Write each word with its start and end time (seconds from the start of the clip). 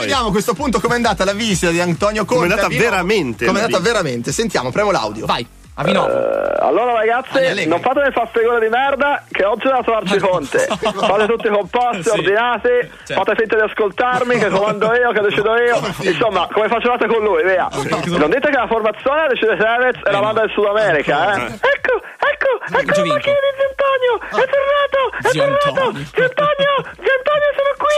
poi. 0.00 0.06
vediamo 0.08 0.28
a 0.28 0.30
questo 0.30 0.54
punto 0.54 0.80
com'è 0.80 0.94
andata 0.94 1.24
la 1.24 1.32
visita 1.32 1.70
di 1.70 1.80
Antonio 1.80 2.24
Conte. 2.24 2.48
Com'è 2.48 2.58
andata 2.58 2.68
veramente 2.68 3.46
Com'è 3.46 3.60
andata 3.62 3.82
veramente. 3.82 4.32
Sentiamo, 4.32 4.70
premo 4.70 4.90
l'audio. 4.90 5.26
Vai. 5.26 5.46
Eh, 5.82 6.56
allora 6.60 6.92
ragazzi, 6.92 7.66
non 7.66 7.80
fatemi 7.80 8.10
fare 8.12 8.28
figure 8.34 8.60
di 8.60 8.68
merda 8.68 9.24
che 9.30 9.44
oggi 9.44 9.66
è 9.66 9.70
la 9.70 9.82
Sorci 9.82 10.18
Conte. 10.18 10.58
Fate 10.68 11.26
tutti 11.26 11.48
composti, 11.48 12.08
ordinati, 12.10 12.68
fate 13.04 13.34
finta 13.34 13.56
di 13.56 13.62
ascoltarmi, 13.62 14.36
che 14.36 14.50
comando 14.50 14.92
io, 14.92 15.10
che 15.12 15.20
decido 15.20 15.56
io. 15.56 15.80
Insomma, 16.00 16.46
come 16.52 16.68
facevate 16.68 17.06
con 17.06 17.22
lui, 17.22 17.42
via. 17.44 17.68
Non 17.70 18.28
dite 18.28 18.50
che 18.50 18.56
la 18.56 18.66
formazione 18.66 19.28
decide 19.28 19.56
Tevez 19.56 19.96
e 20.04 20.10
la 20.10 20.20
banda 20.20 20.40
del 20.40 20.50
Sud 20.50 20.66
America, 20.66 21.34
eh? 21.34 21.44
Ecco, 21.46 21.94
ecco, 22.28 22.50
ecco 22.76 22.92
Gio 22.92 23.04
la 23.04 23.12
macchina 23.14 23.36
di 23.40 23.52
Zio 23.56 23.68
Antonio, 23.70 24.12
è 24.20 24.46
tornato, 24.52 25.00
è 25.16 25.30
Zio 25.30 25.40
tornato. 25.40 25.68
Antonio. 25.68 26.04
Zio 26.12 26.24
Antonio, 26.24 26.72
Zio 27.00 27.14
Antonio, 27.16 27.48
sono 27.56 27.72
qui, 27.80 27.96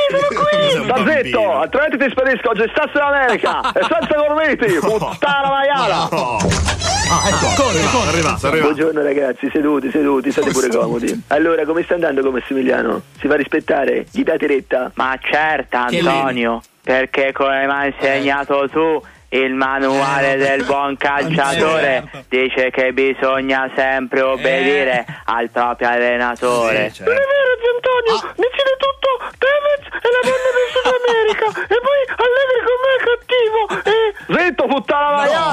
sono 0.86 1.01
zitto, 1.20 1.52
altrimenti 1.52 1.98
ti 1.98 2.10
spedisco 2.10 2.50
oggi 2.50 2.64
Stassi 2.70 2.92
d'America 2.94 3.72
e 3.72 3.80
senza 3.82 4.14
gormiti, 4.14 4.78
puttana 4.80 5.48
maiala. 5.48 6.08
Ah, 7.12 7.28
ecco. 7.28 7.62
Corre, 7.62 7.80
corre. 7.92 8.08
Arrivato, 8.08 8.46
arrivato. 8.46 8.72
Buongiorno 8.72 9.02
ragazzi, 9.02 9.50
seduti, 9.52 9.90
seduti, 9.90 10.32
state 10.32 10.50
pure 10.50 10.68
comodi. 10.68 11.24
Allora, 11.28 11.64
come 11.66 11.82
sta 11.82 11.94
andando 11.94 12.22
con 12.22 12.32
Massimiliano? 12.32 13.02
Si 13.20 13.28
fa 13.28 13.34
rispettare? 13.36 14.06
Gli 14.10 14.22
date 14.22 14.46
retta? 14.46 14.90
Ma 14.94 15.18
certo 15.20 15.76
Antonio, 15.76 16.62
perché 16.82 17.32
come 17.32 17.66
mi 17.66 17.72
hai 17.72 17.94
insegnato 17.94 18.66
tu, 18.70 19.02
il 19.28 19.54
manuale 19.54 20.36
del 20.36 20.64
buon 20.64 20.96
calciatore 20.96 22.04
certo. 22.10 22.24
dice 22.28 22.70
che 22.70 22.92
bisogna 22.92 23.70
sempre 23.74 24.20
obbedire 24.20 25.04
al 25.24 25.48
proprio 25.50 25.88
allenatore. 25.88 26.92
Non 26.98 27.12
è 27.12 27.20
vero, 27.20 27.52
Antonio, 27.74 28.34
decide 28.36 28.41
puttana 35.26 35.51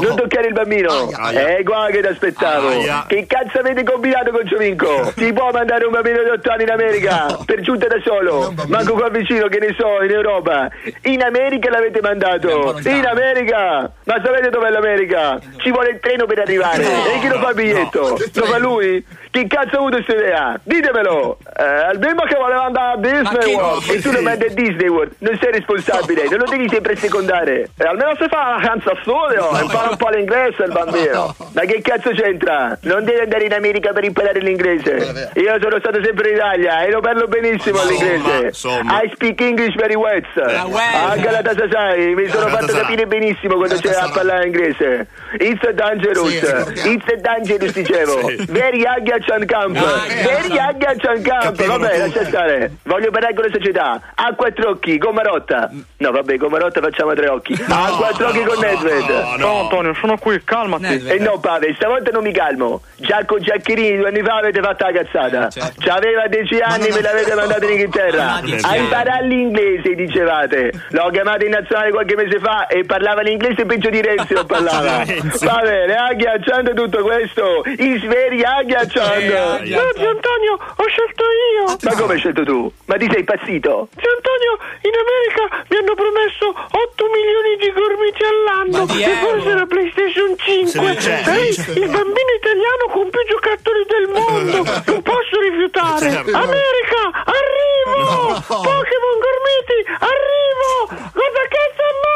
Non 0.00 0.16
toccare 0.16 0.48
il 0.48 0.52
bambino! 0.52 1.10
Aia. 1.12 1.56
Eh, 1.56 1.62
guarda 1.62 1.90
che 1.90 2.00
ti 2.00 2.06
aspettavo! 2.06 2.68
Aia. 2.68 3.04
Che 3.06 3.26
cazzo 3.26 3.58
avete 3.58 3.82
combinato 3.84 4.30
con 4.30 4.44
Giovinco? 4.44 5.12
Si 5.18 5.32
può 5.32 5.50
mandare 5.50 5.84
un 5.84 5.92
bambino 5.92 6.22
di 6.22 6.30
8 6.30 6.50
anni 6.50 6.62
in 6.62 6.70
America? 6.70 7.38
Per 7.44 7.60
giunta 7.60 7.86
da 7.86 7.96
solo! 8.04 8.54
Manco 8.68 8.94
qua 8.94 9.08
vicino, 9.08 9.48
che 9.48 9.58
ne 9.58 9.74
so, 9.78 10.02
in 10.02 10.10
Europa! 10.10 10.68
In 11.02 11.22
America 11.22 11.70
l'avete 11.70 12.00
mandato! 12.00 12.78
In 12.84 13.06
America! 13.06 13.90
Ma 14.04 14.20
sapete 14.24 14.50
dov'è 14.50 14.70
l'America? 14.70 15.38
Ci 15.56 15.70
vuole 15.70 15.90
il 15.90 16.00
treno 16.00 16.26
per 16.26 16.38
arrivare! 16.40 16.82
E 16.82 17.18
chi 17.20 17.28
lo 17.28 17.38
fa 17.38 17.48
il 17.50 17.54
biglietto? 17.54 18.16
Lo 18.34 18.44
fa 18.44 18.58
lui? 18.58 19.04
Chi 19.30 19.46
cazzo 19.46 19.76
ha 19.76 19.78
avuto 19.78 19.96
questa 20.02 20.14
idea? 20.14 20.58
Ditemelo! 20.62 21.38
Eh, 21.58 21.62
al 21.62 21.98
bimbo 21.98 22.22
che 22.22 22.36
voleva 22.36 22.64
andare 22.64 22.92
a 22.92 22.96
Disney 22.96 23.44
che 23.44 23.54
World 23.54 23.86
no, 23.86 23.92
e 23.92 24.00
tu 24.00 24.10
lo 24.10 24.22
mandi 24.22 24.44
a 24.44 24.48
Disney 24.54 24.88
World, 24.88 25.12
non 25.18 25.38
sei 25.40 25.52
responsabile, 25.52 26.28
non 26.30 26.38
lo 26.38 26.44
devi 26.48 26.68
sempre 26.68 26.96
secondare. 26.96 27.68
Eh, 27.76 27.84
almeno 27.84 28.14
se 28.16 28.26
fa 28.28 28.40
una 28.40 28.56
vacanza 28.56 28.90
a 28.92 28.98
studio, 29.02 29.60
impara 29.60 29.87
un 29.90 29.96
po' 29.96 30.08
l'inglese 30.08 30.62
il 30.64 30.72
bambino. 30.72 31.34
Ma 31.52 31.60
che 31.62 31.80
cazzo 31.82 32.10
c'entra? 32.10 32.76
Non 32.82 33.04
devi 33.04 33.20
andare 33.20 33.44
in 33.44 33.52
America 33.52 33.92
per 33.92 34.04
imparare 34.04 34.40
l'inglese. 34.40 35.30
Io 35.34 35.56
sono 35.60 35.78
stato 35.78 36.02
sempre 36.02 36.30
in 36.30 36.36
Italia 36.36 36.82
e 36.82 36.90
lo 36.90 37.00
parlo 37.00 37.26
benissimo 37.26 37.78
l'inglese. 37.84 38.52
I 38.68 39.10
speak 39.14 39.40
English 39.40 39.74
very 39.76 39.94
well. 39.94 40.22
well. 40.34 41.10
A 41.10 41.16
Galatasaray 41.16 42.14
mi 42.14 42.28
sono 42.28 42.48
fatto 42.48 42.72
capire 42.72 43.06
benissimo 43.06 43.56
quando 43.56 43.76
c'era 43.76 44.02
a 44.02 44.10
parlare 44.10 44.46
inglese. 44.46 45.06
It's 45.38 45.62
a 45.66 45.72
dangerous. 45.72 46.32
It's 46.32 47.06
a 47.12 47.16
dangerous 47.16 47.72
dicevo. 47.72 48.30
Very 48.48 48.78
young 48.80 49.08
a 49.10 49.18
Chan 49.20 49.44
Camp. 49.46 49.76
Ah, 49.76 50.04
Very 50.06 50.52
young 50.52 50.82
a 50.82 50.94
Chan 50.96 51.22
Camp. 51.22 51.64
Vabbè, 51.64 51.98
lascia 51.98 52.24
stare. 52.24 52.72
Voglio 52.84 53.10
parlare 53.10 53.34
con 53.34 53.44
le 53.44 53.50
società. 53.52 54.00
A 54.14 54.34
quattro 54.34 54.70
occhi, 54.70 54.98
con 54.98 55.14
Marotta. 55.14 55.70
No, 55.98 56.10
vabbè, 56.10 56.36
con 56.38 56.50
Marotta 56.50 56.80
facciamo 56.80 57.10
a 57.10 57.14
tre 57.14 57.28
occhi. 57.28 57.52
A 57.68 57.94
quattro 57.98 58.28
occhi 58.28 58.42
con 58.42 58.58
Nedved. 58.58 59.08
No, 59.36 59.36
no. 59.36 59.66
Antonio, 59.78 59.94
sono 59.94 60.16
qui, 60.18 60.40
calmati. 60.44 61.06
E 61.06 61.18
no, 61.18 61.38
Pavel, 61.38 61.74
stavolta 61.76 62.10
non 62.10 62.22
mi 62.22 62.32
calmo. 62.32 62.82
Già 62.96 63.24
con 63.24 63.40
Giaccherini 63.40 63.96
due 63.96 64.08
anni 64.08 64.22
fa 64.22 64.36
avete 64.36 64.60
fatto 64.60 64.84
la 64.84 64.92
cazzata. 64.92 65.48
certo. 65.50 65.74
C'aveva 65.78 66.26
dieci 66.26 66.58
anni, 66.58 66.88
non- 66.88 66.96
me 66.96 67.00
l'avete 67.02 67.34
mandato 67.34 67.64
in 67.64 67.70
Inghilterra. 67.70 68.24
Ah, 68.34 68.42
A 68.62 68.76
imparare 68.76 69.26
l'inglese, 69.26 69.94
dicevate. 69.94 70.72
L'ho 70.90 71.10
chiamato 71.10 71.44
in 71.44 71.50
nazionale 71.50 71.90
qualche 71.90 72.16
mese 72.16 72.38
fa 72.40 72.66
e 72.66 72.84
parlava 72.84 73.22
l'inglese 73.22 73.64
peggio 73.66 73.88
di 73.90 74.00
Renzi 74.02 74.34
lo 74.34 74.44
parlava. 74.44 75.04
Va 75.40 75.60
bene, 75.62 75.94
agghiacciando 75.94 76.72
tutto 76.74 77.02
questo. 77.02 77.62
Is 77.64 78.02
very 78.06 78.42
agghiacciando. 78.42 79.58
Eh. 79.62 79.68
No, 79.70 79.82
zio 79.94 80.08
Antonio, 80.10 80.52
ho 80.76 80.86
scelto 80.88 81.24
io. 81.24 81.76
Ma 81.82 81.92
come 82.00 82.12
hai 82.14 82.18
scelto 82.18 82.42
tu? 82.44 82.72
Ma 82.86 82.96
ti 82.96 83.06
sei 83.10 83.20
impazzito? 83.20 83.88
Zio 83.96 84.10
Antonio, 84.16 84.52
in 84.82 84.94
America 84.94 85.64
mi 85.68 85.76
hanno 85.76 85.94
promesso 85.94 86.46
8 86.48 87.04
milioni 87.12 87.56
di 87.58 87.72
gormiti 87.72 87.96
all'anno. 88.28 88.86
E 88.92 89.12
forse 89.20 89.54
la 89.54 89.66
PlayStation 89.66 90.36
5. 90.36 90.70
Se 90.70 90.80
ne 90.80 90.94
c'è. 90.96 91.22
Ehi, 91.26 91.48
il 91.80 91.88
bambino 91.88 92.30
italiano 92.36 92.84
con 92.92 93.08
più 93.10 93.22
giocattoli 93.28 93.82
del 93.88 94.06
mondo. 94.12 94.56
Non 94.88 95.02
posso 95.02 95.40
rifiutare. 95.40 96.10
Certo. 96.10 96.36
America, 96.36 97.00
arrivo! 97.24 98.42
Pokémon 98.46 99.16
gormiti, 99.24 99.78
arrivo! 99.98 100.72
Guarda 101.12 101.42
che 101.48 101.62
sono! 101.78 102.08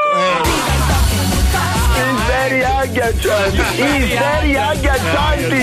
I 1.95 2.27
veri 2.27 2.61
agghiaccianti! 2.65 3.81
I 3.83 4.17
veri 4.17 4.57
agghiaccianti! 4.57 5.61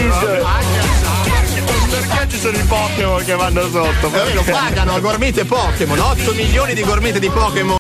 Perché 1.90 2.30
ci 2.30 2.38
sono 2.38 2.58
i 2.58 2.64
Pokémon 2.64 3.24
che 3.26 3.36
vanno 3.36 3.62
sotto? 3.70 4.12
Eh, 4.14 4.34
lo 4.34 4.44
pagano 4.44 4.94
a 4.94 5.00
gormite 5.00 5.44
Pokémon, 5.46 6.00
8 6.00 6.34
milioni 6.34 6.74
di 6.74 6.84
gormite 6.84 7.20
di 7.20 7.30
Pokémon. 7.30 7.78